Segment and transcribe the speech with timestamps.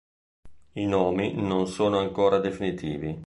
[0.73, 3.19] I nomi non sono ancora definitivi.